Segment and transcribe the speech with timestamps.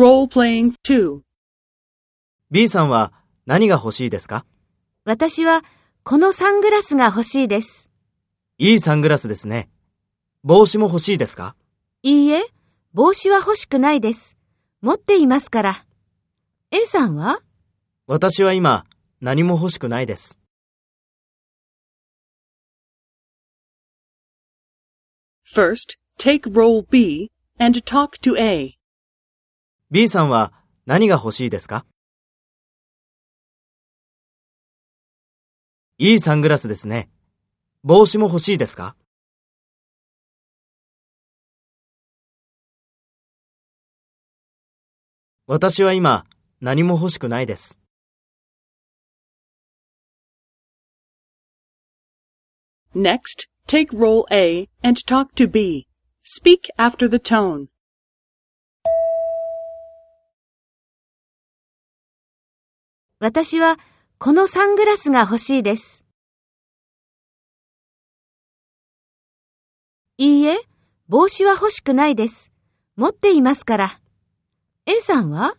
[0.00, 1.20] Role-playing 2.
[2.50, 3.12] B さんは
[3.44, 4.46] 何が欲しいですか？
[5.04, 5.62] 私は
[6.04, 7.90] このサングラスが欲しいです。
[8.56, 9.68] いいサングラスですね。
[10.42, 11.54] 帽子も欲しいですか？
[12.02, 12.44] いいえ、
[12.94, 14.38] 帽子は欲しくないです。
[14.80, 15.84] 持っていますから。
[16.70, 17.42] A さんは？
[18.06, 18.86] 私は今
[19.20, 20.40] 何も欲しくないです。
[25.54, 28.78] First, take role B and talk to A.
[29.92, 30.52] B さんは
[30.86, 31.84] 何が欲しいですか？
[35.98, 37.10] いいサングラスですね。
[37.82, 38.94] 帽子も欲しいですか？
[45.48, 46.24] 私は今
[46.60, 47.80] 何も欲しくないです。
[52.94, 55.88] Next, take role A and talk to B.
[56.22, 57.69] Speak after the tone.
[63.22, 63.78] 私は
[64.16, 66.06] このサングラスが欲しいです。
[70.16, 70.58] いいえ、
[71.06, 72.50] 帽子は欲しくないです。
[72.96, 74.00] 持っていますから。
[74.86, 75.54] A さんは？